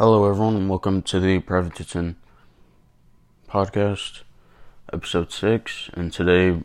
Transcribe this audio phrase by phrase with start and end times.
[0.00, 2.14] Hello, everyone, and welcome to the Private Privateton
[3.46, 4.22] podcast,
[4.90, 5.90] episode six.
[5.92, 6.62] And today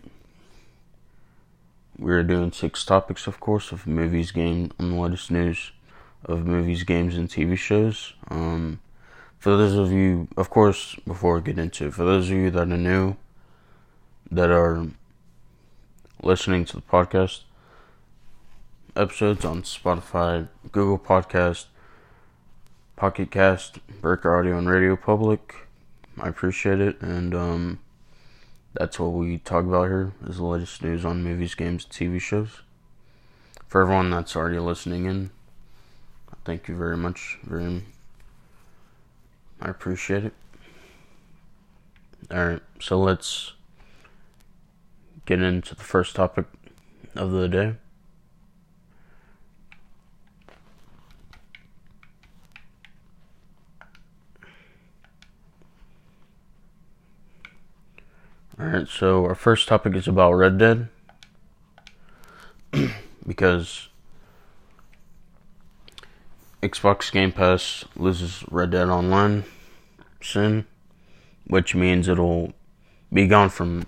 [2.00, 5.74] we're doing six topics, of course, of movies, games, and the latest news
[6.24, 8.14] of movies, games, and TV shows.
[8.30, 8.80] Um,
[9.38, 12.50] for those of you, of course, before we get into it, for those of you
[12.52, 13.18] that are new,
[14.32, 14.88] that are
[16.24, 17.42] listening to the podcast
[18.96, 21.66] episodes on Spotify, Google Podcast
[22.96, 25.68] Pocket Cast, Breaker Audio, and Radio Public.
[26.18, 27.80] I appreciate it, and um,
[28.74, 32.62] that's what we talk about here is the latest news on movies, games, TV shows.
[33.68, 35.32] For everyone that's already listening in,
[36.46, 37.38] thank you very much.
[37.44, 37.84] Very,
[39.62, 40.34] I appreciate it.
[42.32, 43.52] All right, so let's
[45.26, 46.46] get into the first topic
[47.14, 47.76] of the day.
[58.58, 60.88] Alright, so our first topic is about Red Dead.
[63.28, 63.90] because
[66.64, 69.44] Xbox Game Pass loses Red Dead Online
[70.22, 70.66] soon,
[71.46, 72.54] which means it'll
[73.12, 73.84] be gone from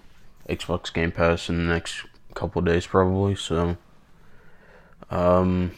[0.50, 3.36] Xbox Game Pass in the next couple days, probably.
[3.36, 3.78] So,
[5.10, 5.72] um,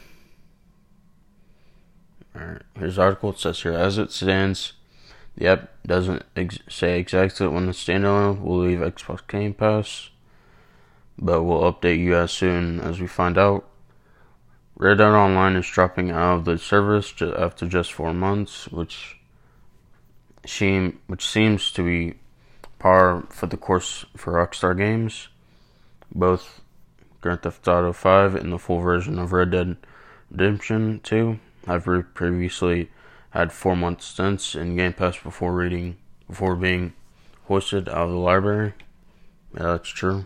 [2.35, 3.29] alright, here's the article.
[3.29, 4.73] It says here, as it stands,
[5.39, 10.09] the app doesn't ex- say exactly when the standalone will leave Xbox Game Pass,
[11.17, 13.65] but we'll update you as soon as we find out.
[14.75, 19.17] Red Dead Online is dropping out of the service after just four months, which
[20.45, 22.15] seem which seems to be
[22.77, 25.29] par for the course for Rockstar Games.
[26.13, 26.61] Both
[27.21, 29.77] Grand Theft Auto 5 and the full version of Red Dead
[30.31, 32.89] Redemption 2 have previously
[33.31, 36.93] had four month stints in Game Pass before reading before being
[37.45, 38.73] hoisted out of the library.
[39.55, 40.25] Yeah, that's true.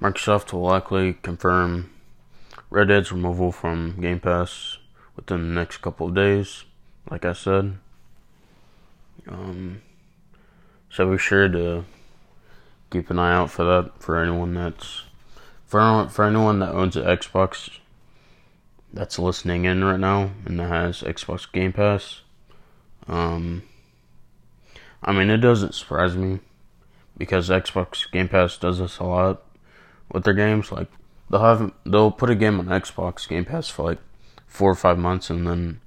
[0.00, 1.90] Microsoft will likely confirm
[2.70, 4.78] Red Dead's removal from Game Pass
[5.16, 6.64] within the next couple of days,
[7.10, 7.78] like I said.
[9.26, 9.82] Um,
[10.90, 11.84] so be sure to
[12.90, 15.02] keep an eye out for that for anyone that's
[15.66, 17.70] for for anyone that owns an Xbox
[18.92, 22.22] that's listening in right now and that has Xbox Game Pass.
[23.06, 23.62] Um,
[25.02, 26.40] I mean, it doesn't surprise me
[27.16, 29.42] because Xbox Game Pass does this a lot
[30.12, 30.72] with their games.
[30.72, 30.88] Like
[31.30, 33.98] they'll have they'll put a game on Xbox Game Pass for like
[34.46, 35.80] four or five months, and then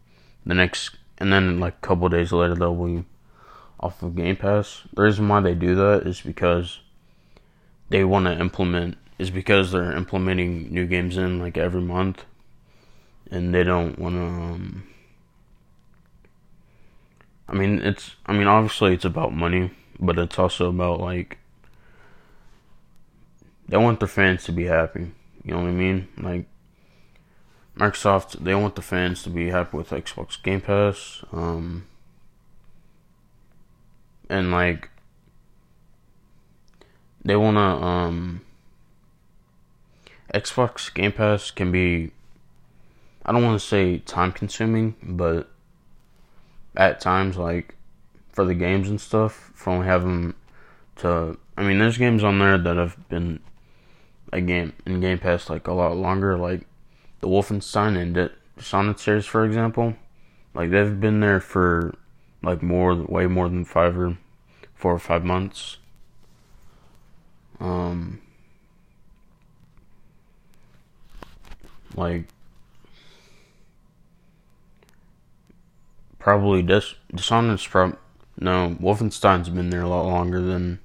[0.45, 3.05] the next and then like a couple days later they'll be
[3.79, 4.83] off of Game Pass.
[4.93, 6.79] The reason why they do that is because
[7.89, 12.25] they want to implement is because they're implementing new games in like every month
[13.31, 14.21] and they don't want to.
[14.21, 14.83] Um,
[17.47, 18.15] I mean, it's.
[18.25, 21.37] I mean, obviously, it's about money, but it's also about like
[23.67, 25.11] they want their fans to be happy.
[25.43, 26.07] You know what I mean?
[26.17, 26.45] Like
[27.77, 31.23] Microsoft, they want the fans to be happy with Xbox Game Pass.
[31.31, 31.87] Um,
[34.29, 34.89] and like
[37.23, 38.41] they want to um
[40.33, 42.11] Xbox Game Pass can be
[43.25, 45.49] I don't want to say time consuming, but
[46.75, 47.75] at times, like
[48.31, 50.33] for the games and stuff, for only having
[50.97, 51.37] to.
[51.57, 53.39] I mean, there's games on there that have been
[54.33, 56.61] a game in Game Pass like a lot longer, like
[57.19, 59.95] the Wolfenstein and the Sonic series, for example.
[60.53, 61.95] Like they've been there for
[62.41, 64.17] like more, way more than five or
[64.73, 65.77] four or five months.
[67.59, 68.21] Um,
[71.95, 72.25] like
[76.21, 77.97] probably Dis- Dishonored's prob
[78.39, 80.79] no Wolfenstein's been there a lot longer than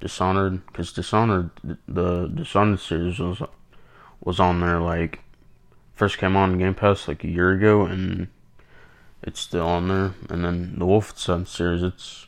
[0.00, 1.50] Dishonored because Dishonored
[1.86, 3.42] the Dishonored series was
[4.22, 5.20] was on there like
[5.94, 8.28] first came on Game Pass like a year ago and
[9.22, 10.14] it's still on there.
[10.28, 12.26] And then the Wolfenstein series it's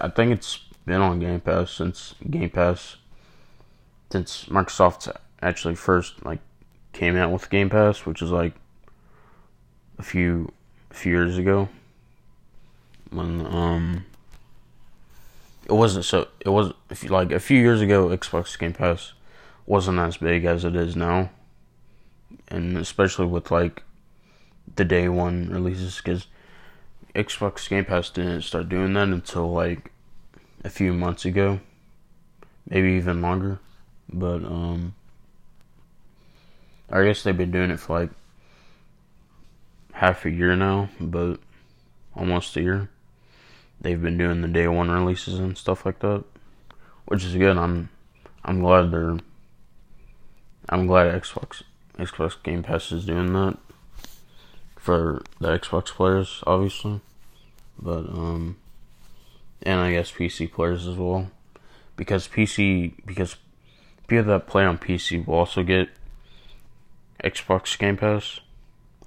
[0.00, 2.96] I think it's been on Game Pass since Game Pass
[4.10, 6.40] since Microsoft actually first like
[6.92, 8.54] came out with Game Pass which is like
[9.98, 10.52] a few
[10.90, 11.68] a few years ago
[13.10, 14.04] when um
[15.66, 16.72] it wasn't so it was
[17.08, 19.12] like a few years ago Xbox Game Pass
[19.66, 21.30] wasn't as big as it is now.
[22.48, 23.84] And especially with like
[24.74, 26.26] the day one releases because
[27.14, 29.92] Xbox Game Pass didn't start doing that until like
[30.64, 31.60] a few months ago.
[32.68, 33.60] Maybe even longer.
[34.12, 34.94] But um
[36.90, 38.10] I guess they've been doing it for like
[40.00, 41.38] half a year now, but
[42.16, 42.88] almost a year.
[43.82, 46.24] They've been doing the day one releases and stuff like that,
[47.04, 47.58] which is good.
[47.58, 47.90] I'm
[48.42, 49.18] I'm glad they're
[50.70, 51.62] I'm glad Xbox
[51.98, 53.58] Xbox Game Pass is doing that
[54.76, 57.02] for the Xbox players, obviously,
[57.78, 58.56] but um,
[59.62, 61.30] and I guess PC players as well,
[61.96, 63.36] because PC because
[64.06, 65.90] people that play on PC will also get
[67.22, 68.40] Xbox Game Pass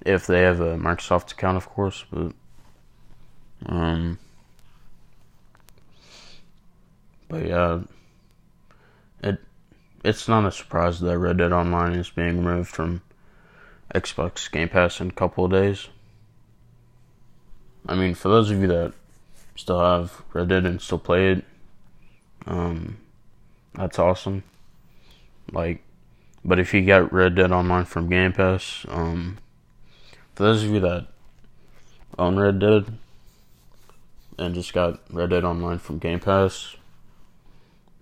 [0.04, 2.32] if they have a Microsoft account, of course, but
[3.66, 4.18] um,
[7.28, 7.80] but yeah,
[9.22, 9.38] it
[10.04, 13.02] it's not a surprise that Red Dead Online is being removed from
[13.94, 15.88] Xbox Game Pass in a couple of days.
[17.86, 18.92] I mean, for those of you that
[19.56, 21.44] still have Red Dead and still play it,
[22.46, 22.98] um,
[23.74, 24.42] that's awesome.
[25.50, 25.82] Like,
[26.44, 29.38] but if you got Red Dead Online from Game Pass, um,
[30.34, 31.06] for those of you that
[32.18, 32.86] own Red Dead
[34.38, 36.76] and just got Red Dead Online from Game Pass,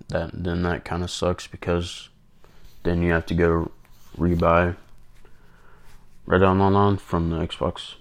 [0.08, 2.08] that then that kind of sucks because
[2.84, 3.70] then you have to go
[4.16, 4.76] rebuy
[6.26, 7.94] Red Dead Online from the Xbox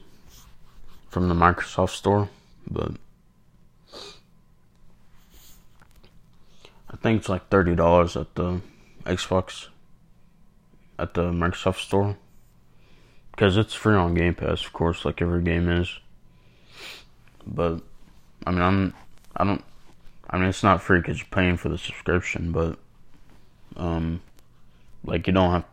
[1.10, 2.30] from the Microsoft store,
[2.70, 2.94] but
[6.90, 8.62] I think it's like thirty dollars at the
[9.04, 9.68] Xbox
[10.98, 12.16] at the Microsoft store
[13.42, 15.90] because it's free on Game Pass, of course, like every game is.
[17.44, 17.82] But
[18.46, 18.94] I mean, I'm
[19.36, 19.64] I don't
[20.30, 22.78] I mean it's not free because you're paying for the subscription, but
[23.78, 24.22] um,
[25.04, 25.66] like you don't have.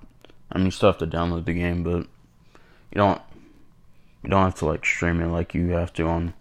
[0.51, 2.07] I mean, you still have to download the game, but
[2.91, 3.21] you don't
[4.23, 6.33] you don't have to like stream it like you have to on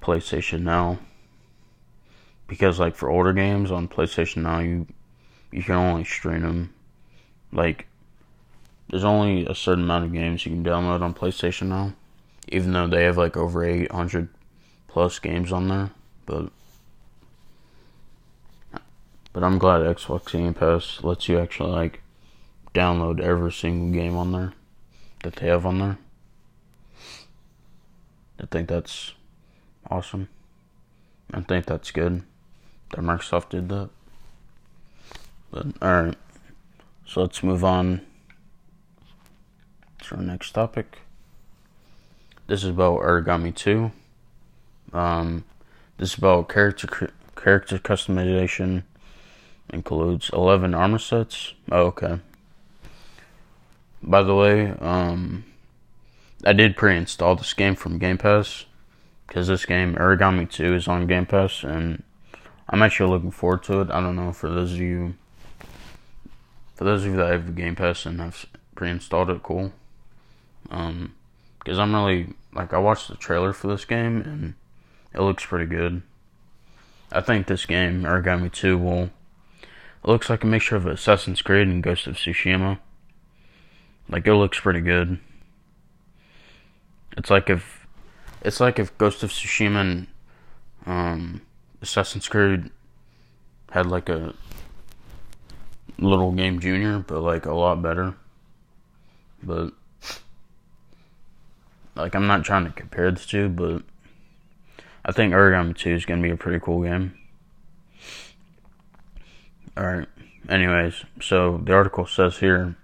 [0.00, 1.00] PlayStation Now.
[2.46, 4.86] Because like for older games on PlayStation Now, you
[5.52, 6.72] you can only stream them
[7.52, 7.89] like
[8.90, 11.92] there's only a certain amount of games you can download on PlayStation now,
[12.48, 14.28] even though they have like over 800
[14.88, 15.90] plus games on there.
[16.26, 16.50] But
[19.32, 22.02] but I'm glad Xbox Game Pass lets you actually like
[22.74, 24.52] download every single game on there
[25.22, 25.98] that they have on there.
[28.40, 29.12] I think that's
[29.88, 30.28] awesome.
[31.32, 32.22] I think that's good
[32.90, 33.90] that Microsoft did that.
[35.52, 36.16] But alright.
[37.06, 38.00] So let's move on
[40.12, 40.98] our next topic.
[42.46, 43.92] This is about Aragami 2.
[44.92, 45.44] Um,
[45.98, 48.82] this is about character character customization.
[49.72, 51.54] Includes 11 armor sets.
[51.70, 52.18] Oh, okay.
[54.02, 55.44] By the way, um,
[56.44, 58.64] I did pre-install this game from Game Pass
[59.26, 62.02] because this game Aragami 2 is on Game Pass and
[62.68, 63.90] I'm actually looking forward to it.
[63.90, 65.14] I don't know for those of you
[66.74, 69.72] for those of you that have Game Pass and have pre-installed it, cool.
[70.70, 71.14] Um,
[71.58, 74.54] because I'm really like I watched the trailer for this game and
[75.14, 76.02] it looks pretty good.
[77.12, 79.10] I think this game Aragami 2 will
[80.02, 82.78] it looks like a mixture of Assassin's Creed and Ghost of Tsushima.
[84.08, 85.18] Like it looks pretty good.
[87.16, 87.86] It's like if
[88.42, 90.06] it's like if Ghost of Tsushima and
[90.86, 91.42] um,
[91.82, 92.70] Assassin's Creed
[93.70, 94.34] had like a
[95.98, 98.14] little game junior, but like a lot better.
[99.42, 99.72] But
[102.00, 103.82] like I'm not trying to compare the two, but
[105.04, 107.14] I think Aragami 2 is going to be a pretty cool game.
[109.78, 110.08] Alright,
[110.48, 112.76] anyways, so the article says here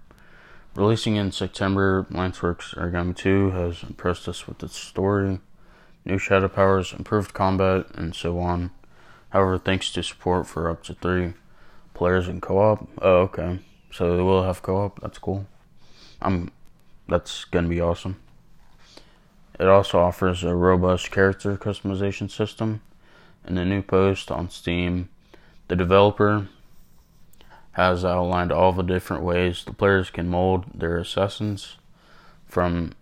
[0.75, 5.39] releasing in September, Lanceworks Aragami 2 has impressed us with its story,
[6.05, 8.71] new shadow powers, improved combat, and so on.
[9.29, 11.33] However, thanks to support for up to three
[11.93, 12.87] players in co-op.
[13.01, 13.59] Oh, okay.
[13.91, 15.01] So they will have co-op.
[15.01, 15.47] That's cool.
[16.21, 16.51] I'm.
[17.09, 18.17] That's gonna be awesome.
[19.59, 22.81] It also offers a robust character customization system.
[23.47, 25.09] In the new post on Steam,
[25.67, 26.47] the developer
[27.71, 31.77] has outlined all the different ways the players can mold their assassins.
[32.45, 32.93] From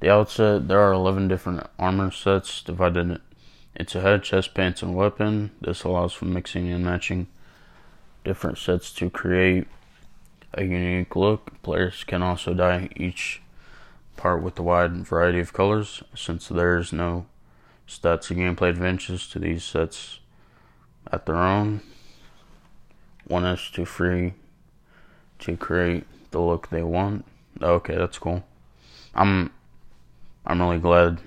[0.00, 3.20] the outset, there are 11 different armor sets divided
[3.74, 5.50] into head, chest, pants, and weapon.
[5.60, 7.26] This allows for mixing and matching
[8.24, 9.66] different sets to create
[10.54, 11.62] a unique look.
[11.62, 13.40] Players can also dye each
[14.16, 17.26] part with the wide variety of colors, since there's no
[17.86, 20.20] stats or gameplay advantages to these sets
[21.12, 21.80] at their own.
[23.26, 24.34] One is to free
[25.40, 27.24] to create the look they want.
[27.60, 28.44] Okay, that's cool.
[29.14, 29.50] I'm
[30.44, 31.18] I'm really glad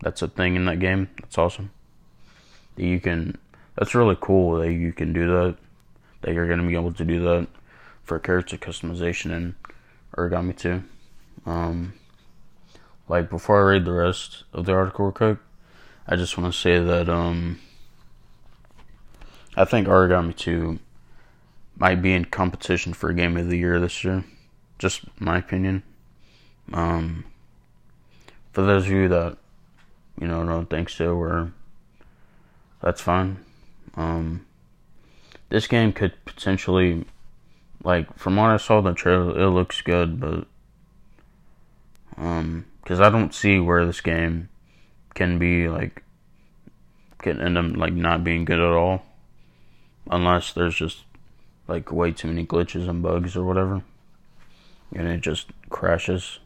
[0.00, 1.08] that's a thing in that game.
[1.20, 1.70] That's awesome.
[2.76, 3.38] You can
[3.76, 5.56] that's really cool that you can do that.
[6.22, 7.48] That you're gonna be able to do that
[8.02, 9.54] for character customization in
[10.16, 10.82] Aragami 2.
[11.44, 11.92] Um,
[13.08, 15.38] like before I read the rest of the article real quick,
[16.06, 17.60] I just want to say that um,
[19.56, 20.78] I think Aragami 2
[21.78, 24.24] might be in competition for Game of the Year this year.
[24.78, 25.82] Just my opinion.
[26.72, 27.24] Um,
[28.52, 29.36] for those of you that
[30.20, 31.52] you know don't think so, or
[32.80, 33.44] that's fine.
[33.94, 34.46] Um,
[35.48, 37.04] this game could potentially,
[37.82, 40.46] like, from what I saw in the trailer, it looks good, but
[42.16, 44.48] um, because I don't see where this game
[45.12, 46.04] can be like
[47.18, 49.02] can end up like not being good at all,
[50.08, 51.02] unless there's just
[51.66, 53.82] like way too many glitches and bugs or whatever,
[54.94, 56.38] and it just crashes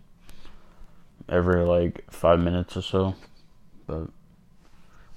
[1.28, 3.14] every like five minutes or so.
[3.86, 4.08] But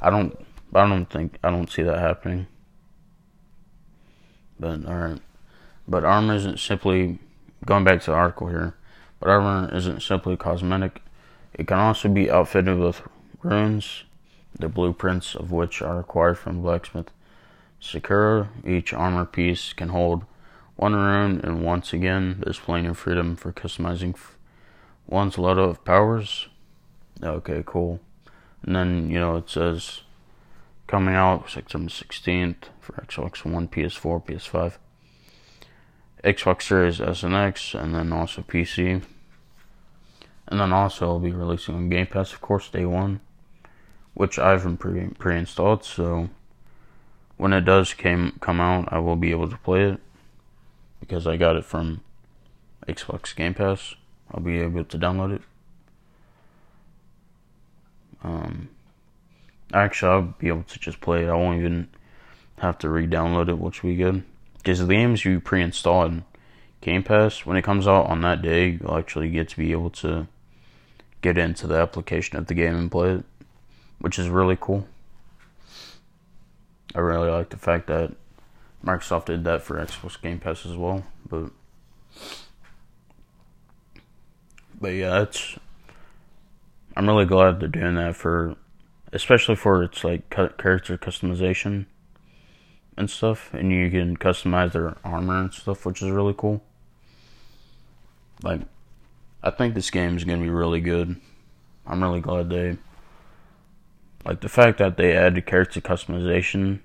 [0.01, 0.37] I don't,
[0.73, 2.47] I don't think I don't see that happening.
[4.59, 5.21] But alright,
[5.87, 7.19] but armor isn't simply
[7.65, 8.75] going back to the article here.
[9.21, 10.99] But armor isn't simply cosmetic.
[11.53, 13.01] It can also be outfitted with
[13.41, 14.03] runes,
[14.57, 17.11] the blueprints of which are acquired from blacksmith
[17.79, 18.49] Sakura.
[18.65, 20.23] Each armor piece can hold
[20.75, 24.15] one rune, and once again, displaying of freedom for customizing
[25.05, 26.47] one's lot of powers.
[27.21, 27.99] Okay, cool.
[28.63, 30.01] And then, you know, it says
[30.87, 34.77] coming out September 16th for Xbox One, PS4, PS5,
[36.23, 39.03] Xbox Series S and X, and then also PC.
[40.53, 43.21] And then also I'll be releasing on Game Pass, of course, day one,
[44.13, 45.83] which I've pre pre-installed.
[45.83, 46.29] So
[47.37, 49.99] when it does came come out, I will be able to play it
[50.99, 52.01] because I got it from
[52.87, 53.95] Xbox Game Pass.
[54.31, 55.41] I'll be able to download it.
[58.23, 58.69] Um,
[59.73, 61.29] actually, I'll be able to just play it.
[61.29, 61.89] I won't even
[62.59, 64.23] have to re-download it, which will be good.
[64.57, 66.25] Because the games you pre-install in
[66.81, 69.89] Game Pass, when it comes out on that day, you'll actually get to be able
[69.89, 70.27] to
[71.23, 73.25] get into the application of the game and play it,
[73.99, 74.87] which is really cool.
[76.93, 78.13] I really like the fact that
[78.85, 81.49] Microsoft did that for Xbox Game Pass as well, but
[84.79, 85.57] but yeah, it's
[86.95, 88.55] I'm really glad they're doing that for,
[89.11, 91.87] especially for its like character customization
[92.95, 96.61] and stuff, and you can customize their armor and stuff, which is really cool.
[98.43, 98.61] Like,
[99.43, 101.19] I think this game is gonna be really good.
[101.85, 102.77] I'm really glad they
[104.25, 106.79] like the fact that they added character customization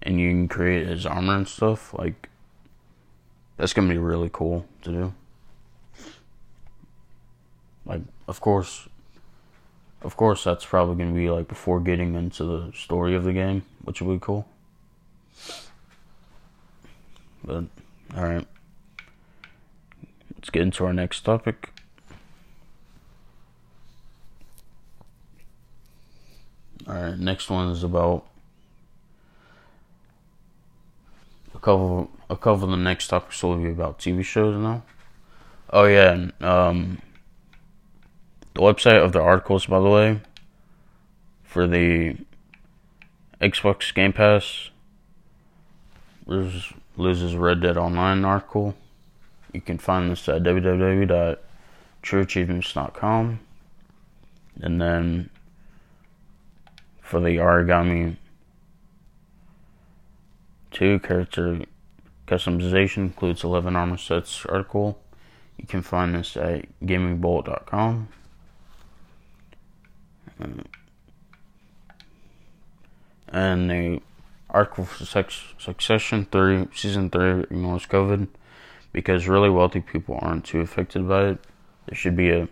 [0.00, 1.92] and you can create his armor and stuff.
[1.92, 2.30] Like,
[3.58, 5.14] that's gonna be really cool to do.
[7.84, 8.88] Like, of course,
[10.00, 13.62] of course, that's probably gonna be like before getting into the story of the game,
[13.82, 14.46] which would be cool.
[17.44, 17.64] But,
[18.16, 18.46] alright.
[20.34, 21.73] Let's get into our next topic.
[26.88, 28.26] Alright, next one is about
[31.54, 34.82] a couple a couple of the next topics will be about TV shows now.
[35.70, 36.98] Oh yeah, um
[38.54, 40.20] the website of the articles, by the way,
[41.42, 42.16] for the
[43.40, 44.70] Xbox Game Pass
[46.26, 48.76] loses Red Dead Online article.
[49.52, 53.40] You can find this at www.trueachievements.com.
[54.60, 55.30] And then
[57.04, 58.16] for the Aragami
[60.72, 61.60] 2 character
[62.26, 64.98] customization includes 11 armor sets article.
[65.58, 68.08] You can find this at gamingbolt.com.
[70.42, 70.46] Uh,
[73.28, 74.00] and the
[74.50, 78.28] article for Succession 3, Season 3 ignores COVID
[78.92, 81.38] because really wealthy people aren't too affected by it.
[81.86, 82.48] This should be a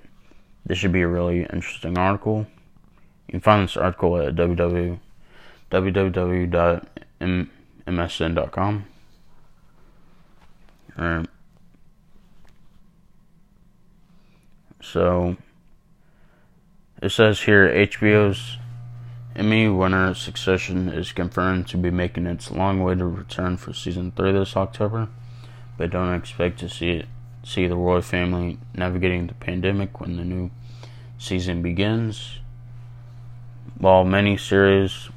[0.64, 2.47] this should be a really interesting article.
[3.32, 4.98] You can find this article at www,
[5.70, 6.84] www.msn.com.
[10.98, 11.26] Alright.
[14.82, 15.38] So
[17.00, 18.58] it says here HBO's
[19.34, 24.58] Emmy winner Succession is confirmed to be making its long-awaited return for season three this
[24.58, 25.08] October,
[25.78, 27.06] but don't expect to see it
[27.42, 30.50] see the royal family navigating the pandemic when the new
[31.16, 32.40] season begins.
[33.78, 35.08] While many series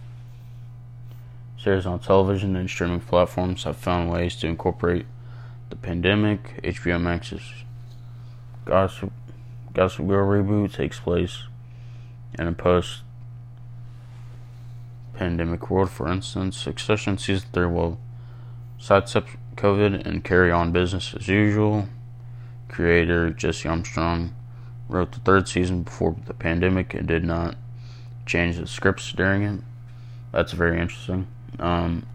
[1.57, 5.05] series on television and streaming platforms have found ways to incorporate
[5.69, 7.41] the pandemic, HBO Max's
[8.65, 9.11] Gossip
[9.73, 11.43] Gossip Girl reboot takes place
[12.37, 13.01] in a post
[15.15, 15.89] pandemic world.
[15.89, 17.99] For instance, Succession Season 3 will
[18.77, 21.87] sidestep COVID and carry on business as usual.
[22.67, 24.35] Creator Jesse Armstrong
[24.87, 27.55] wrote the third season before the pandemic and did not
[28.25, 29.61] change the scripts during it.
[30.31, 31.27] That's very interesting.
[31.59, 32.05] Um,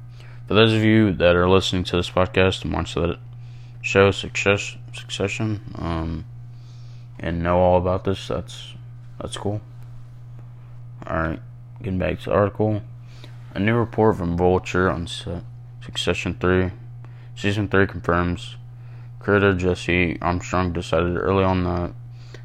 [0.47, 3.19] for those of you that are listening to this podcast and watch that
[3.83, 6.25] show Success, Succession um,
[7.19, 8.75] and know all about this, that's
[9.21, 9.61] that's cool.
[11.07, 11.41] All right,
[11.79, 12.83] getting back to the article.
[13.55, 15.09] A new report from Vulture on
[15.83, 16.71] Succession 3,
[17.35, 18.57] Season 3 confirms
[19.19, 21.93] creator Jesse Armstrong decided early on that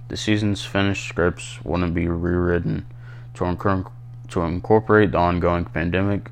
[0.07, 2.86] the season's finished scripts wouldn't be rewritten
[3.36, 3.86] to,
[4.30, 6.32] to incorporate the ongoing pandemic.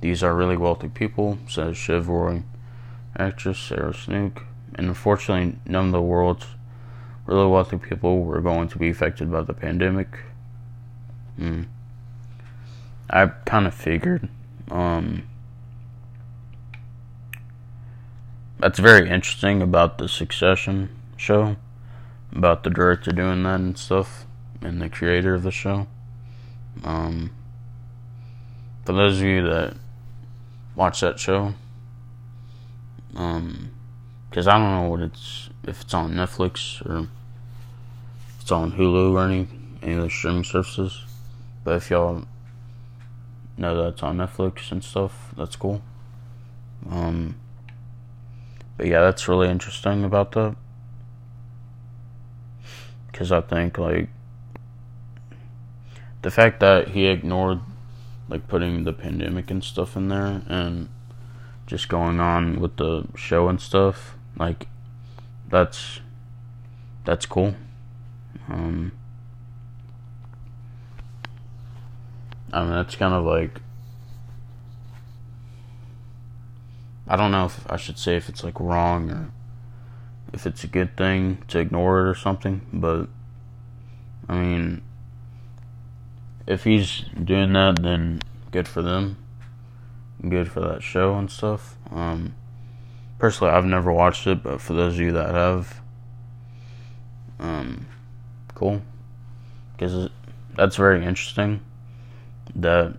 [0.00, 2.42] These are really wealthy people, says Shiv Roy,
[3.16, 6.46] actress Sarah Snook, and unfortunately, none of the world's
[7.26, 10.20] really wealthy people were going to be affected by the pandemic.
[11.36, 11.64] Hmm.
[13.10, 14.28] I kind of figured.
[14.70, 15.24] Um,
[18.58, 21.56] that's very interesting about the Succession show,
[22.32, 24.26] about the director doing that and stuff,
[24.60, 25.86] and the creator of the show.
[26.84, 27.30] Um,
[28.84, 29.74] for those of you that
[30.74, 31.54] watch that show,
[33.16, 33.70] um,
[34.30, 37.08] because I don't know what it's if it's on Netflix or
[38.40, 39.48] it's on Hulu or any
[39.82, 41.04] any of the streaming services,
[41.64, 42.24] but if y'all
[43.56, 45.82] know that it's on Netflix and stuff, that's cool.
[46.88, 47.34] Um,
[48.76, 50.56] but yeah, that's really interesting about that
[53.10, 54.08] because I think like
[56.28, 57.58] the fact that he ignored
[58.28, 60.86] like putting the pandemic and stuff in there and
[61.66, 64.66] just going on with the show and stuff like
[65.48, 66.00] that's
[67.06, 67.54] that's cool.
[68.46, 68.92] Um
[72.52, 73.62] I mean that's kind of like
[77.06, 79.30] I don't know if I should say if it's like wrong or
[80.34, 83.08] if it's a good thing to ignore it or something, but
[84.28, 84.82] I mean
[86.48, 89.18] if he's doing that, then good for them.
[90.26, 91.76] Good for that show and stuff.
[91.90, 92.34] Um,
[93.18, 95.80] personally, I've never watched it, but for those of you that have,
[97.38, 97.86] um,
[98.54, 98.80] cool.
[99.76, 100.08] Because
[100.56, 101.60] that's very interesting.
[102.56, 102.96] That,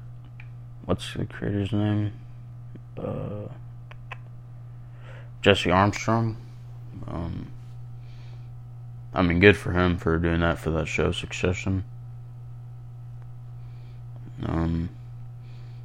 [0.85, 2.13] what's the creator's name?
[2.95, 3.47] Uh,
[5.41, 6.37] Jesse Armstrong.
[7.07, 7.47] Um,
[9.11, 11.83] I mean, good for him for doing that for that show, Succession.
[14.45, 14.89] Um,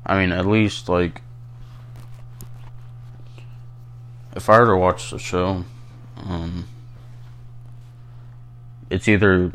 [0.06, 1.22] I mean, at least like
[4.36, 5.64] if I were to watch the show,
[6.16, 6.66] um,
[8.90, 9.52] it's either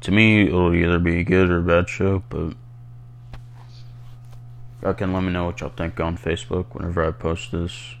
[0.00, 2.54] to me it'll either be a good or a bad show, but
[4.82, 7.94] y'all can let me know what y'all think on Facebook whenever I post this.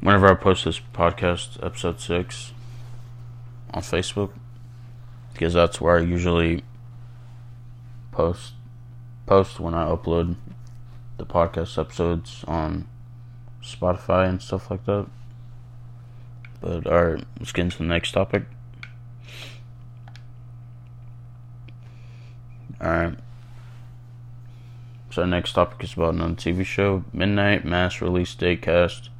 [0.00, 2.52] Whenever I post this podcast, episode six,
[3.72, 4.30] on Facebook,
[5.32, 6.62] because that's where I usually
[8.16, 8.54] post
[9.26, 10.36] post when I upload
[11.18, 12.88] the podcast episodes on
[13.62, 15.06] Spotify and stuff like that.
[16.62, 18.44] But alright, let's get into the next topic.
[22.80, 23.18] Alright.
[25.10, 27.04] So next topic is about another TV show.
[27.12, 29.10] Midnight Mass release date cast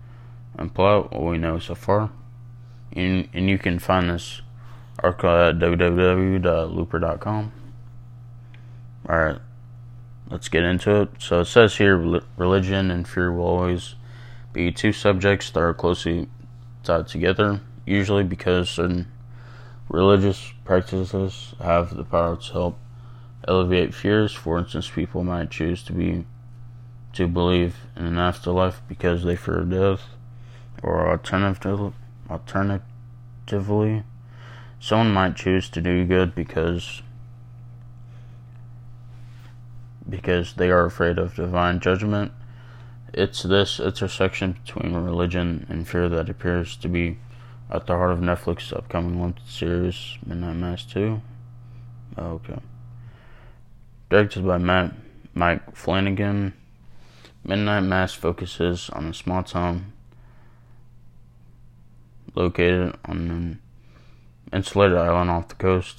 [0.58, 2.10] and plot, what we know so far.
[2.92, 4.40] And, and you can find this
[5.00, 7.52] article at www.looper.com.
[9.08, 9.38] Alright,
[10.28, 11.10] let's get into it.
[11.18, 11.96] So it says here
[12.36, 13.94] religion and fear will always
[14.52, 16.28] be two subjects that are closely
[16.82, 19.06] tied together, usually because certain
[19.88, 22.78] religious practices have the power to help
[23.44, 24.32] alleviate fears.
[24.32, 26.24] For instance, people might choose to be
[27.12, 30.02] to believe in an afterlife because they fear death,
[30.82, 31.92] or alternatively,
[32.28, 34.02] alternatively,
[34.80, 37.02] someone might choose to do good because
[40.08, 42.32] because they are afraid of divine judgment.
[43.12, 47.18] It's this intersection between religion and fear that appears to be
[47.70, 51.20] at the heart of Netflix's upcoming limited series, Midnight Mass 2.
[52.18, 52.58] Oh, okay.
[54.08, 54.94] Directed by Matt
[55.34, 56.54] Mike Flanagan,
[57.44, 59.92] Midnight Mass focuses on a small town
[62.34, 63.60] located on an
[64.52, 65.98] insulated island off the coast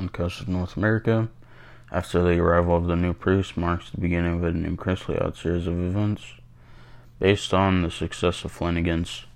[0.00, 1.28] on the coast of North America.
[1.92, 5.66] After the arrival of the new priest marks the beginning of an incredibly odd series
[5.66, 6.22] of events.
[7.18, 9.26] Based on the success of Flanagan's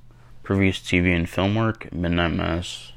[0.43, 2.93] previous TV and film work, Midnight Mass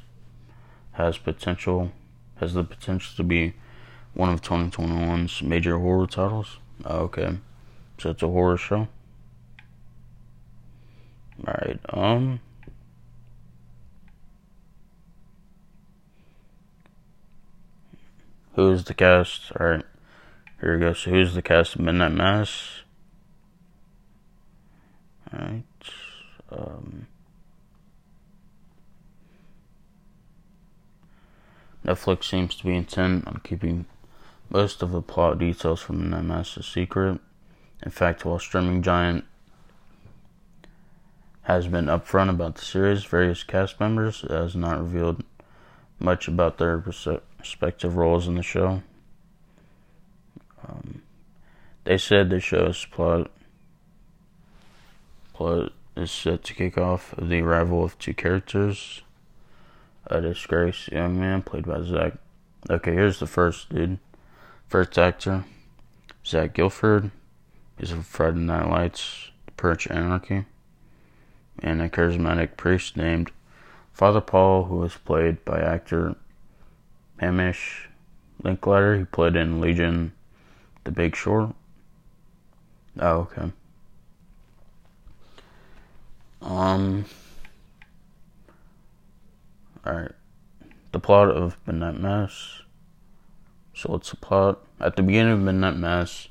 [0.92, 1.92] has potential
[2.36, 3.52] has the potential to be
[4.14, 6.58] one of 2021's major horror titles.
[6.84, 7.36] Oh, okay,
[7.98, 8.88] so it's a horror show.
[11.46, 11.80] All right.
[11.90, 12.40] Um.
[18.58, 19.52] Who's the cast?
[19.52, 19.84] Alright,
[20.60, 20.92] here we go.
[20.92, 22.82] So, who's the cast of Midnight Mass?
[25.32, 25.62] Alright.
[26.50, 27.06] Um,
[31.84, 33.86] Netflix seems to be intent on keeping
[34.50, 37.20] most of the plot details from Midnight Mass a secret.
[37.84, 39.24] In fact, while streaming giant
[41.42, 45.22] has been upfront about the series, various cast members has not revealed
[46.00, 46.76] much about their
[47.38, 48.82] respective roles in the show.
[50.66, 51.02] Um,
[51.84, 53.30] they said the show's plot
[55.32, 59.02] plot is set to kick off the arrival of two characters.
[60.06, 62.14] A disgraced young man played by Zach.
[62.68, 63.98] Okay, here's the first dude.
[64.66, 65.44] First actor,
[66.26, 67.10] Zach Gilford.
[67.78, 70.46] He's a Friday Night Lights, Purge Anarchy
[71.60, 73.30] and a charismatic priest named
[73.92, 76.14] Father Paul, who was played by actor
[77.20, 77.88] Hamish
[78.42, 78.98] Linklater.
[78.98, 80.12] He played in Legion,
[80.84, 81.54] The Big Short.
[82.98, 83.52] Oh, okay.
[86.42, 87.04] Um.
[89.86, 90.12] Alright.
[90.92, 92.62] The plot of Midnight Mass.
[93.74, 94.60] So, what's the plot?
[94.80, 96.28] At the beginning of Midnight Mass,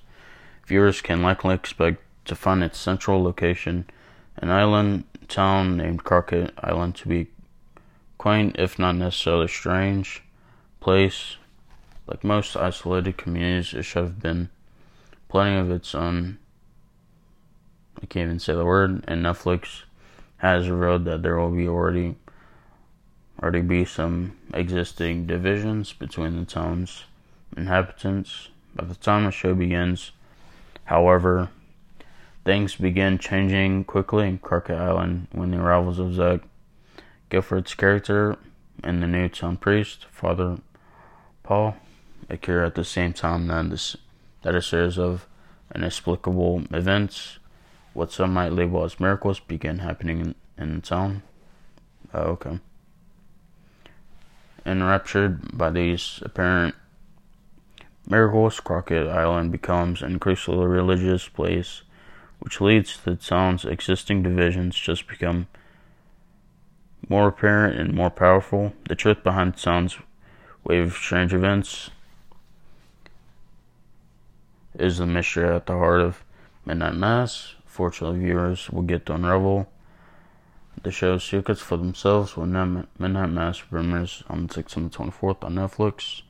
[0.66, 3.86] viewers can likely expect to find its central location,
[4.38, 7.28] an island town named Crockett Island to be
[8.18, 10.24] quaint, if not necessarily strange,
[10.88, 11.36] place.
[12.08, 14.48] Like most isolated communities, it should have been
[15.28, 16.38] plenty of its own.
[18.02, 19.04] I can't even say the word.
[19.06, 19.84] And Netflix
[20.38, 22.16] has revealed that there will be already
[23.44, 27.04] already be some existing divisions between the town's
[27.58, 28.48] inhabitants.
[28.74, 30.12] By the time the show begins,
[30.86, 31.50] however,
[32.48, 36.40] Things begin changing quickly in Crockett Island when the arrivals of Zach
[37.30, 38.38] Gilford's character
[38.82, 40.60] and the new town priest, Father
[41.48, 41.78] Paul,
[42.30, 43.96] occur at the same time that, this,
[44.42, 45.26] that a series of
[45.74, 47.40] inexplicable events,
[47.94, 51.24] what some might label as miracles, begin happening in, in town.
[52.14, 52.60] Oh, okay.
[54.66, 56.76] Enraptured by these apparent
[58.10, 61.84] miracles, Crockett Island becomes an increasingly religious place
[62.40, 65.48] which leads to the town's existing divisions just become
[67.08, 68.74] more apparent and more powerful.
[68.90, 69.98] The truth behind the town's
[70.68, 71.90] wave strange events
[74.78, 76.24] is the mystery at the heart of
[76.66, 77.56] Midnight Mass.
[77.66, 79.70] Fortunately, viewers will get to unravel
[80.84, 82.52] the show's secrets for themselves when
[83.00, 86.22] Midnight Mass premieres on September 24th on Netflix.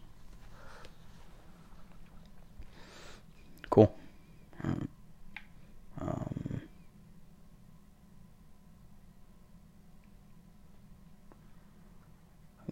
[3.72, 3.94] Cool.
[6.00, 6.62] Um,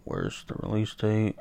[0.04, 1.36] where's the release date?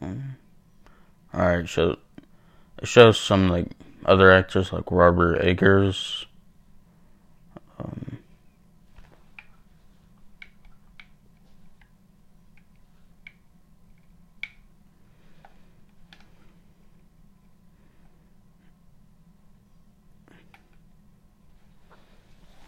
[0.00, 0.36] Um,
[1.34, 1.98] all right, so
[2.78, 3.66] it shows some like
[4.04, 6.26] other actors like Robert Eggers.
[7.78, 8.18] Um,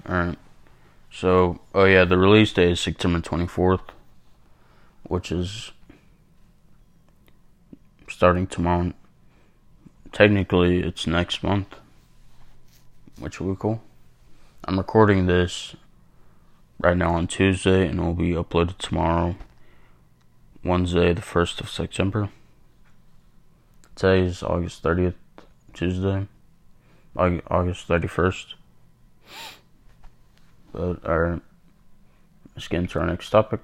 [0.08, 0.38] Alright.
[1.12, 3.80] So, oh yeah, the release date is September 24th,
[5.04, 5.70] which is
[8.20, 8.92] starting tomorrow.
[10.12, 11.76] Technically, it's next month,
[13.18, 13.80] which will be cool.
[14.64, 15.74] I'm recording this
[16.78, 19.36] right now on Tuesday and it will be uploaded tomorrow,
[20.62, 22.28] Wednesday, the 1st of September.
[23.94, 25.14] Today is August 30th,
[25.72, 26.26] Tuesday,
[27.16, 28.52] August 31st.
[30.74, 31.40] But our
[32.54, 33.60] let's get into our next topic.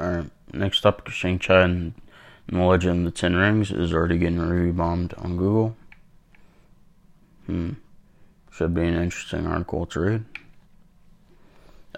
[0.00, 1.92] Alright, next up, Shang-Chi and
[2.46, 5.76] the Legend of the Ten Rings is already getting review bombed on Google.
[7.44, 7.72] Hmm.
[8.50, 10.24] Should be an interesting article to read.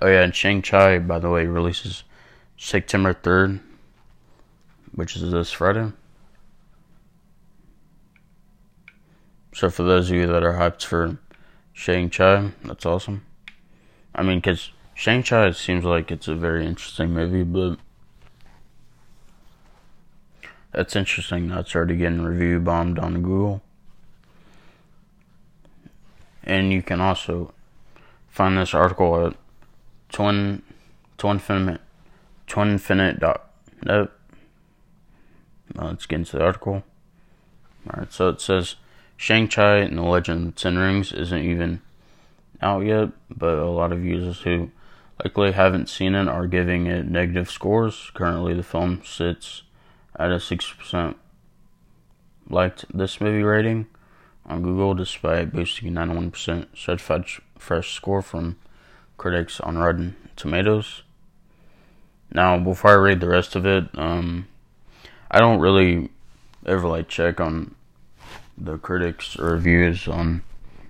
[0.01, 2.03] Oh yeah, and Shang-Chi, by the way, releases
[2.57, 3.61] September 3rd,
[4.97, 5.93] which is this Friday.
[9.55, 11.19] So for those of you that are hyped for
[11.73, 13.25] Shang-Chi, that's awesome.
[14.13, 17.79] I mean, because Shang-Chi seems like it's a very interesting movie, but
[20.73, 21.49] that's interesting.
[21.49, 23.63] That's already getting review bombed on Google.
[26.45, 27.53] And you can also
[28.29, 29.35] find this article at
[30.11, 30.63] twin
[31.19, 31.79] twinfinite
[32.49, 34.11] twinfinite.net.
[35.79, 36.83] Uh, let's get into the article.
[37.89, 38.77] Alright, so it says
[39.17, 41.81] Shang-Chi and the Legend of Ten Rings isn't even
[42.61, 44.71] out yet, but a lot of users who
[45.23, 48.11] likely haven't seen it are giving it negative scores.
[48.15, 49.63] Currently, the film sits
[50.17, 51.15] at a 60%
[52.49, 53.87] liked this movie rating
[54.47, 57.25] on Google, despite boasting a 91% certified
[57.59, 58.57] fresh score from
[59.17, 61.03] critics on Rotten Tomatoes.
[62.33, 64.49] Now, before I read the rest of it, um,
[65.31, 66.11] I don't really
[66.67, 67.75] ever like check on
[68.57, 70.43] the critics' reviews on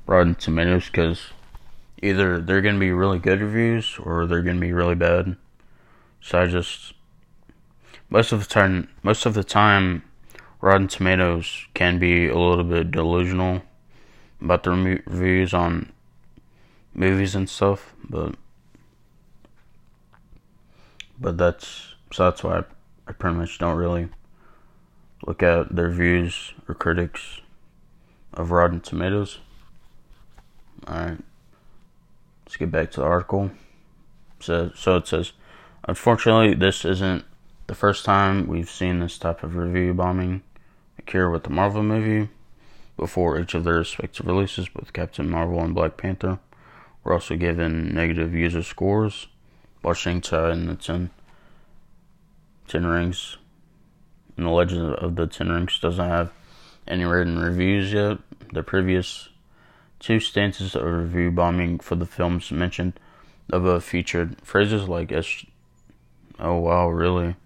[0.07, 1.29] Rotten Tomatoes because
[2.03, 5.37] either they're gonna be really good reviews or they're gonna be really bad.
[6.21, 6.95] So I just
[8.13, 10.03] most of the time, most of the time,
[10.61, 13.63] Rotten Tomatoes can be a little bit delusional
[14.39, 15.91] about their reviews on
[16.93, 18.35] movies and stuff, but
[21.19, 22.65] but that's so that's why I,
[23.09, 24.11] I pretty much don't really
[25.27, 27.41] look at their reviews or critics
[28.35, 29.39] of Rotten Tomatoes.
[30.87, 31.19] Alright.
[32.45, 33.53] Let's get back to the article.
[34.41, 35.33] So, so it says,
[35.85, 37.25] unfortunately, this isn't
[37.67, 40.43] the first time we've seen this type of review bombing
[40.99, 42.29] occur with the Marvel movie.
[42.97, 46.39] Before each of their respective releases, with Captain Marvel and Black Panther
[47.03, 49.27] were also given negative user scores,
[49.95, 51.11] Shang-Chi and the Ten,
[52.69, 53.39] Ten Rings
[54.37, 56.33] and the Legend of the Ten Rings doesn't have
[56.87, 58.19] any written reviews yet.
[58.53, 59.29] The previous
[59.99, 62.99] two stances of review bombing for the films mentioned
[63.53, 65.13] above featured phrases like.
[66.39, 67.37] Oh wow, really?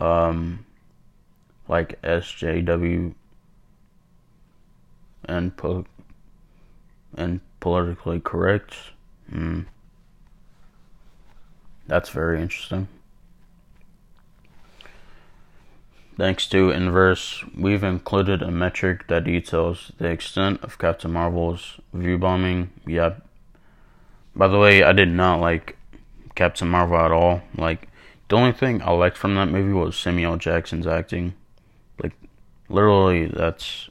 [0.00, 0.64] Um,
[1.68, 3.14] like SJW
[5.24, 5.84] and po-
[7.16, 8.74] and politically correct.
[9.32, 9.66] Mm.
[11.86, 12.88] That's very interesting.
[16.16, 22.18] Thanks to Inverse, we've included a metric that details the extent of Captain Marvel's view
[22.18, 22.70] bombing.
[22.86, 23.14] Yeah.
[24.36, 25.78] By the way, I did not like
[26.34, 27.42] Captain Marvel at all.
[27.56, 27.88] Like,
[28.30, 31.34] the only thing I liked from that movie was Samuel Jackson's acting.
[32.02, 32.12] Like,
[32.68, 33.90] literally, that's.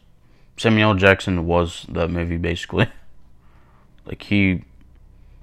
[0.57, 2.87] Samuel Jackson was that movie, basically.
[4.05, 4.63] like, he.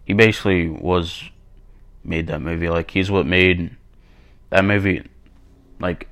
[0.05, 1.23] He basically was.
[2.03, 2.69] Made that movie.
[2.69, 3.77] Like, he's what made
[4.51, 5.03] that movie.
[5.79, 6.09] Like,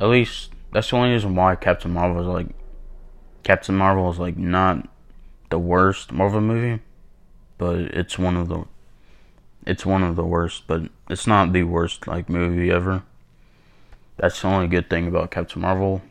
[0.00, 2.48] at least that's the only reason why Captain Marvel is like
[3.44, 4.88] Captain Marvel is like not
[5.50, 6.82] the worst Marvel movie,
[7.58, 8.64] but it's one of the
[9.66, 13.02] it's one of the worst, but it's not the worst like movie ever.
[14.16, 16.02] That's the only good thing about Captain Marvel,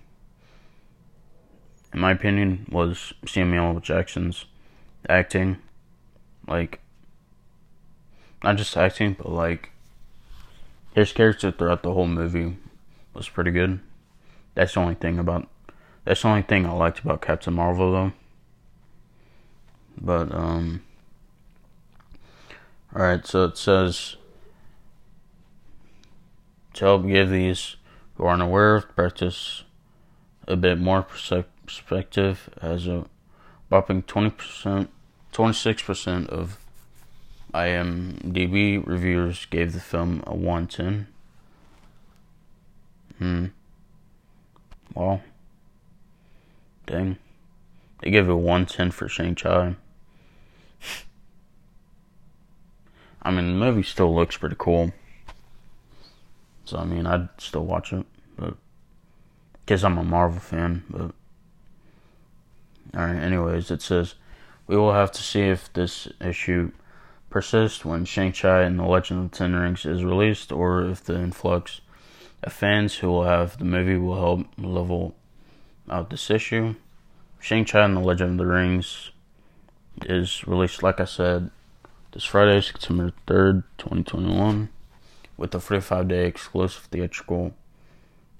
[1.93, 4.45] in my opinion, was Samuel Jackson's
[5.07, 5.57] acting.
[6.47, 6.81] Like
[8.43, 9.69] not just acting, but like
[10.93, 12.57] his character throughout the whole movie
[13.13, 13.79] was pretty good.
[14.55, 15.47] That's the only thing about
[16.03, 18.11] that's the only thing I liked about Captain Marvel though.
[19.97, 20.81] But um
[22.95, 24.17] Alright, so it says
[26.73, 27.75] to help give these
[28.15, 29.63] who aren't aware of practice
[30.47, 33.05] a bit more perspective as a
[33.69, 34.87] whopping 20%,
[35.33, 36.59] 26% of
[37.51, 41.07] IMDb reviewers gave the film a 110.
[43.17, 43.45] Hmm.
[44.93, 45.23] Well.
[46.85, 47.17] Dang.
[48.01, 49.75] They gave it 110 for Shang-Chi.
[53.23, 54.91] I mean, the movie still looks pretty cool.
[56.65, 58.05] So, I mean, I'd still watch it.
[58.37, 58.55] But.
[59.65, 60.83] Because I'm a Marvel fan.
[60.89, 61.11] But.
[62.95, 64.15] Alright, anyways, it says.
[64.67, 66.71] We will have to see if this issue
[67.29, 71.19] persists when Shang-Chi and the Legend of the Ten Rings is released, or if the
[71.19, 71.81] influx
[72.43, 75.15] of fans who will have the movie will help level
[75.89, 76.75] out this issue.
[77.39, 79.11] Shang-Chi and the Legend of the Rings
[80.03, 81.49] is released, like I said,
[82.13, 84.69] this Friday, September 3rd, 2021,
[85.35, 87.53] with a 45 day exclusive theatrical.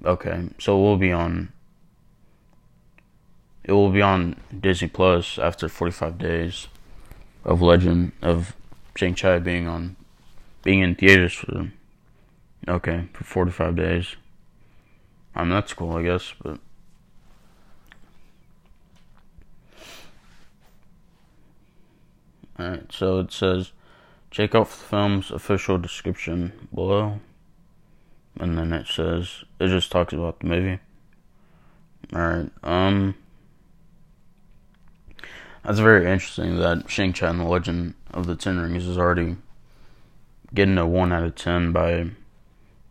[0.06, 1.52] Okay, so it will be on.
[3.64, 6.68] It will be on Disney Plus after 45 days
[7.44, 8.56] of Legend of
[8.96, 9.96] Shang-Chi being on,
[10.64, 11.72] being in theaters for
[12.68, 14.16] Okay, for 45 days.
[15.36, 16.60] I mean, that's cool, I guess, but.
[22.60, 23.72] Alright, so it says
[24.32, 27.20] check out the film's official description below.
[28.40, 30.80] And then it says it just talks about the movie.
[32.14, 33.16] Alright, um
[35.64, 39.38] that's very interesting that Shang-Chi and the Legend of the Ten Rings is already
[40.54, 42.12] getting a 1 out of 10 by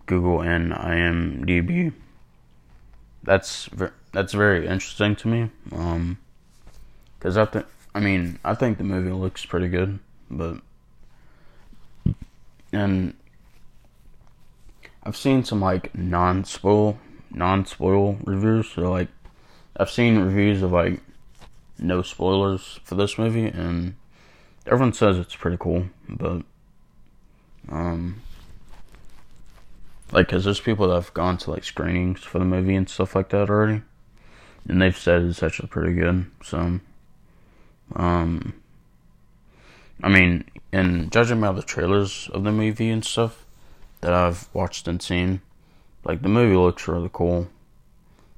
[0.07, 1.93] Google and IMDb.
[3.23, 3.69] That's
[4.11, 5.51] that's very interesting to me.
[5.71, 6.19] Um,
[7.21, 9.99] cuz I think I mean, I think the movie looks pretty good,
[10.31, 10.59] but
[12.73, 13.15] and
[15.05, 16.99] I've seen some like non-spoil
[17.31, 19.09] non-spoil reviews, so like
[19.77, 21.01] I've seen reviews of like
[21.79, 23.95] no spoilers for this movie, and
[24.67, 26.43] everyone says it's pretty cool, but
[27.69, 28.21] um,
[30.13, 33.15] like, cause there's people that have gone to like screenings for the movie and stuff
[33.15, 33.83] like that already,
[34.69, 36.31] and they've said it's actually pretty good.
[36.43, 36.81] So,
[37.97, 38.55] um,
[40.03, 43.45] I mean, and judging by the trailers of the movie and stuff
[44.01, 45.41] that I've watched and seen,
[46.05, 47.49] like the movie looks really cool.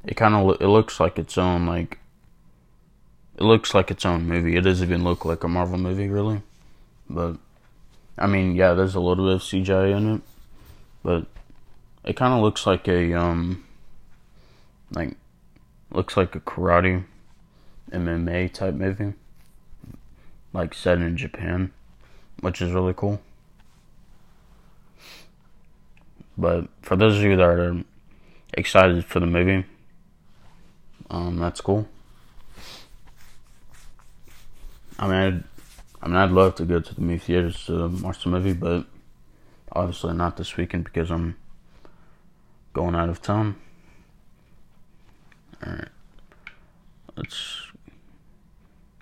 [0.04, 1.98] It kind of it looks like its own like
[3.36, 4.56] it looks like its own movie.
[4.56, 6.42] It doesn't even look like a Marvel movie, really.
[7.10, 7.36] But,
[8.16, 10.22] I mean, yeah, there's a little bit of CGI in it.
[11.02, 11.26] But,
[12.04, 13.64] it kind of looks like a, um,
[14.92, 15.16] like,
[15.90, 17.04] looks like a karate
[17.90, 19.14] MMA type movie.
[20.54, 21.72] Like, set in Japan.
[22.40, 23.20] Which is really cool.
[26.38, 27.84] But, for those of you that are
[28.54, 29.66] excited for the movie,
[31.10, 31.86] um, that's cool.
[34.98, 35.44] I mean, I'd,
[36.02, 38.86] I mean, I'd love to go to the movie theaters to watch the movie, but
[39.72, 41.36] obviously not this weekend because I'm
[42.72, 43.56] going out of town.
[45.66, 45.88] All right,
[47.16, 47.62] let's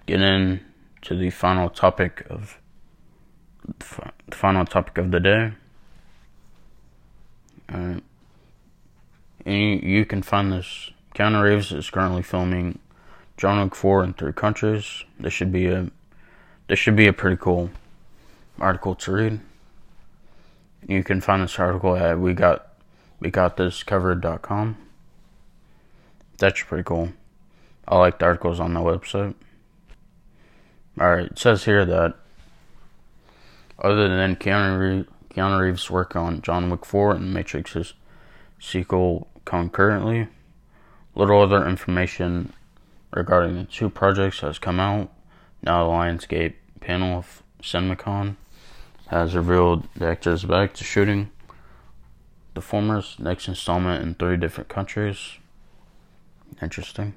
[0.07, 0.61] get in
[1.03, 2.59] to the final topic of
[3.79, 5.53] the final topic of the day.
[7.69, 8.03] And
[9.45, 10.91] you, you can find this.
[11.15, 12.79] Keanu Reeves is currently filming
[13.37, 15.05] John Wick 4 in three countries.
[15.19, 15.91] This should be a
[16.69, 17.71] this should be a pretty cool
[18.59, 19.41] article to read.
[20.87, 22.69] You can find this article at we got
[23.21, 24.77] we got this covered.com.
[26.39, 27.13] That's pretty cool.
[27.87, 29.35] I like the articles on the website.
[31.01, 32.15] Alright, it says here that
[33.79, 37.95] other than Keanu, Reeves, Keanu Reeves' work on John Wick 4 and Matrix's
[38.61, 40.29] sequel concurrently,
[41.15, 42.53] little other information
[43.11, 45.11] regarding the two projects has come out.
[45.63, 48.37] Now, the Lionsgate panel of CinemaCon
[49.07, 51.31] has revealed the actor is back to shooting
[52.55, 55.39] the former's next installment in three different countries.
[56.61, 57.15] Interesting.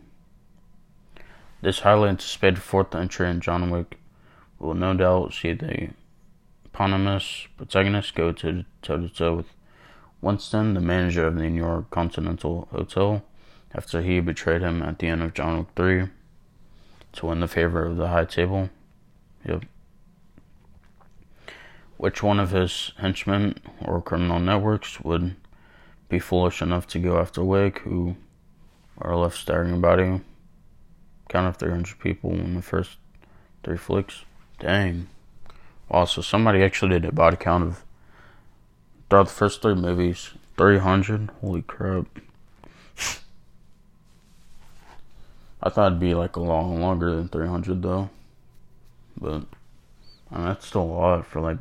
[1.61, 3.97] This highly anticipated fourth entry in John Wick
[4.59, 5.89] will no doubt see the
[6.65, 9.47] eponymous protagonist go to toe to toe with
[10.21, 13.23] Winston, the manager of the New York Continental Hotel
[13.73, 16.07] after he betrayed him at the end of John Wick 3
[17.13, 18.69] to win the favor of the High Table.
[19.47, 19.65] Yep.
[21.97, 25.35] Which one of his henchmen or criminal networks would
[26.09, 28.15] be foolish enough to go after Wick, who
[28.97, 30.21] are left staring about you?
[31.29, 32.97] Count of 300 people in the first
[33.63, 34.23] three flicks.
[34.59, 35.07] Dang.
[35.89, 37.83] Wow, so somebody actually did a body count of
[39.09, 40.31] throughout the first three movies.
[40.57, 41.29] 300?
[41.41, 42.05] Holy crap.
[45.61, 48.09] I thought it'd be like a long longer than 300 though.
[49.19, 49.43] But
[50.31, 51.57] I mean, that's still a lot for like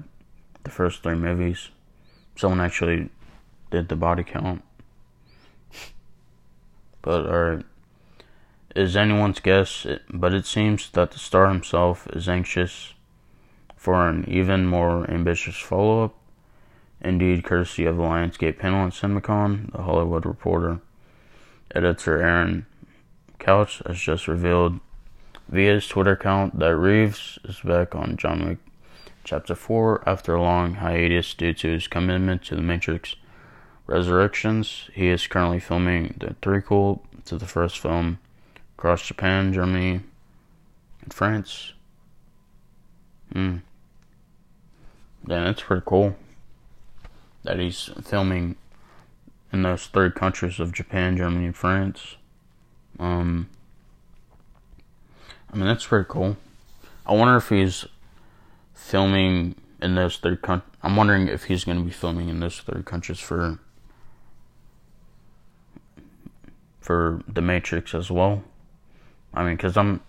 [0.62, 1.70] the first three movies.
[2.37, 3.09] Someone actually
[3.70, 4.62] did the body count.
[7.03, 7.64] But alright.
[8.75, 12.94] Is anyone's guess, but it seems that the star himself is anxious
[13.77, 16.15] for an even more ambitious follow up.
[17.01, 20.81] Indeed, courtesy of the Lionsgate panel at CinemaCon, the Hollywood Reporter
[21.75, 22.67] editor Aaron
[23.38, 24.81] Couch has just revealed
[25.48, 28.59] via his Twitter account that Reeves is back on John Wick
[29.25, 33.17] Chapter 4 after a long hiatus due to his commitment to the Matrix
[33.87, 34.90] Resurrections.
[34.92, 38.19] He is currently filming the threequel to the first film
[38.77, 40.00] across Japan, Germany,
[41.02, 41.72] and France.
[43.33, 43.58] Hmm.
[45.27, 46.16] Yeah, that's pretty cool
[47.44, 48.56] that he's filming
[49.52, 52.16] in those three countries of Japan, Germany, and France.
[52.98, 53.48] Um,
[55.52, 56.37] I mean, that's pretty cool.
[57.06, 57.85] I wonder if he's
[58.72, 60.70] filming in those three countries.
[60.83, 63.58] I'm wondering if he's going to be filming in those three countries for
[66.81, 68.42] for The Matrix as well.
[69.35, 70.01] I mean, because I'm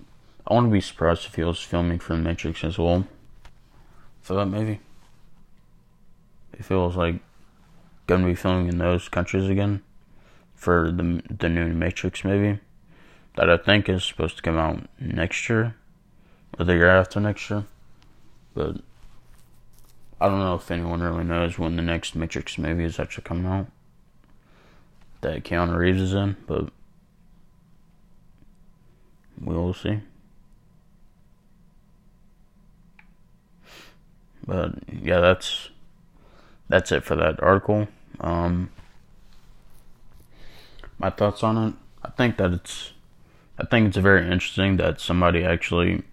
[0.47, 3.07] I to be surprised if he was filming for The Matrix as well.
[4.21, 4.79] for that movie.
[6.53, 7.15] It feels like
[8.07, 9.81] gonna be filming in those countries again
[10.53, 12.59] for the the new Matrix movie
[13.35, 15.75] that I think is supposed to come out next year
[16.57, 17.65] or the year after next year.
[18.53, 18.77] But
[20.21, 23.45] I don't know if anyone really knows when the next Matrix movie is actually coming
[23.45, 23.67] out.
[25.21, 26.69] That Keanu Reeves is in, but
[29.39, 29.99] we'll see.
[34.45, 35.69] But yeah, that's
[36.69, 37.87] that's it for that article.
[38.19, 38.69] Um,
[40.99, 41.73] my thoughts on it.
[42.03, 42.93] I think that it's
[43.57, 46.03] I think it's very interesting that somebody actually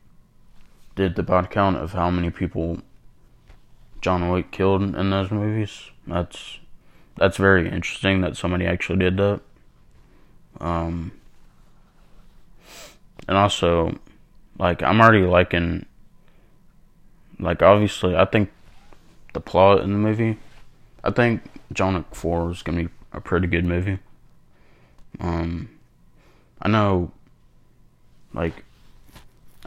[0.94, 2.78] did the body count of how many people
[4.00, 5.90] John Wick killed in those movies.
[6.06, 6.58] That's
[7.16, 9.40] that's very interesting that somebody actually did that.
[10.60, 11.12] Um,
[13.28, 13.98] and also,
[14.58, 15.86] like I'm already liking,
[17.38, 18.50] like obviously I think
[19.32, 20.38] the plot in the movie,
[21.04, 21.42] I think
[21.72, 23.98] John Wick Four is gonna be a pretty good movie.
[25.20, 25.68] Um,
[26.60, 27.12] I know,
[28.32, 28.64] like,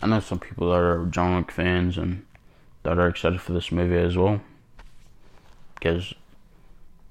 [0.02, 2.26] I know some people that are John Wick fans and
[2.84, 4.42] that are excited for this movie as well.
[5.76, 6.14] Because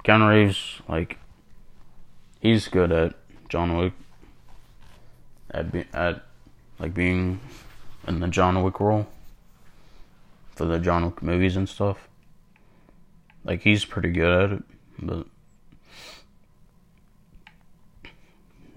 [0.05, 1.18] Keanu Reeves, like,
[2.40, 3.14] he's good at
[3.49, 3.92] John Wick,
[5.51, 6.24] at be, at
[6.78, 7.40] like being
[8.06, 9.06] in the John Wick role
[10.54, 12.08] for the John Wick movies and stuff.
[13.44, 14.64] Like he's pretty good at it,
[14.98, 15.26] but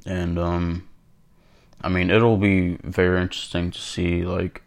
[0.06, 0.88] and um,
[1.82, 4.62] I mean it'll be very interesting to see like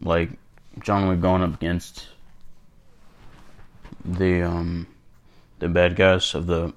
[0.00, 0.30] like
[0.80, 2.08] John Wick going up against
[4.04, 4.86] the um
[5.58, 6.72] the bad guys of the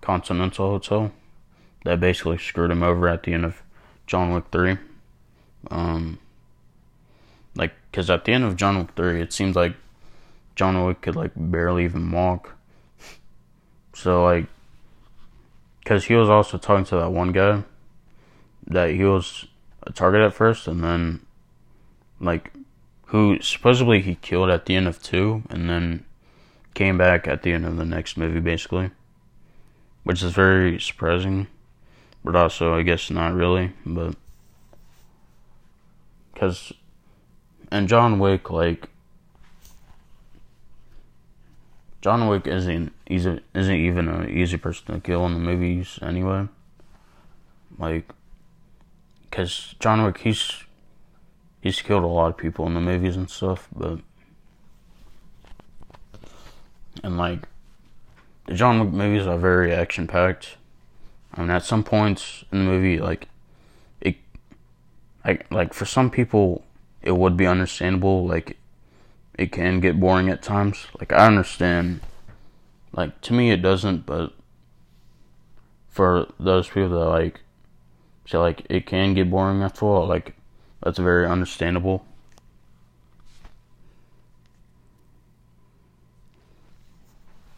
[0.00, 1.12] Continental Hotel
[1.88, 3.62] that basically screwed him over at the end of
[4.06, 4.76] John Wick 3.
[5.70, 6.18] Um
[7.56, 9.74] like cuz at the end of John Wick 3 it seems like
[10.54, 12.56] John Wick could like barely even walk.
[13.94, 14.46] So like
[15.86, 17.64] cuz he was also talking to that one guy
[18.66, 19.46] that he was
[19.82, 21.20] a target at first and then
[22.20, 22.52] like
[23.06, 26.04] who supposedly he killed at the end of 2 and then
[26.74, 28.90] came back at the end of the next movie, basically.
[30.04, 31.46] Which is very surprising.
[32.24, 33.72] But also, I guess not really.
[33.84, 34.14] But.
[36.32, 36.72] Because.
[37.70, 38.88] And John Wick, like.
[42.00, 46.48] John Wick isn't easy, isn't even an easy person to kill in the movies anyway.
[47.76, 48.12] Like,
[49.22, 50.64] because John Wick, he's
[51.60, 53.98] he's killed a lot of people in the movies and stuff, but
[57.02, 57.48] and like
[58.46, 60.56] the John Wick movies are very action packed.
[61.34, 63.28] I mean, at some points in the movie, like
[64.00, 64.16] it,
[65.24, 66.64] like like for some people,
[67.02, 68.26] it would be understandable.
[68.26, 68.56] Like
[69.34, 70.86] it can get boring at times.
[70.98, 72.00] Like I understand.
[72.92, 74.32] Like to me, it doesn't, but
[75.88, 77.40] for those people that like
[78.26, 80.34] say like it can get boring after a while, like
[80.82, 82.04] that's very understandable.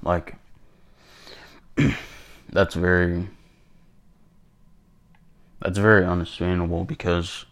[0.02, 0.36] Like,
[2.50, 3.28] that's very,
[5.60, 7.44] that's very understandable because,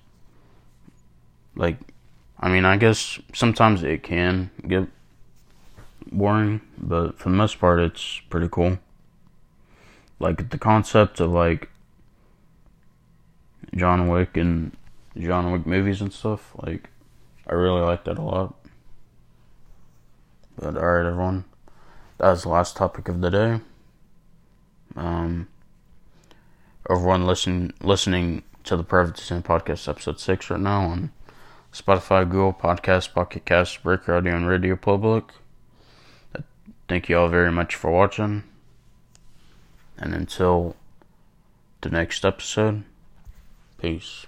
[1.54, 1.76] like,
[2.40, 4.88] I mean, I guess sometimes it can get
[6.10, 8.78] boring, but for the most part, it's pretty cool.
[10.18, 11.68] Like, the concept of, like,
[13.74, 14.76] John Wick and
[15.16, 16.88] John Wick movies and stuff, like,
[17.46, 18.54] I really like that a lot.
[20.56, 21.44] But, alright, everyone
[22.18, 23.60] that was the last topic of the day.
[24.96, 25.48] Um,
[26.90, 31.12] everyone listen, listening to the Private210 Podcast episode 6 right now on
[31.70, 35.24] Spotify, Google Podcast, Pocket Cast, Breaker Audio, and Radio Public.
[36.34, 36.40] Uh,
[36.88, 38.44] thank you all very much for watching.
[39.98, 40.76] And until
[41.82, 42.84] the next episode,
[43.76, 44.27] peace.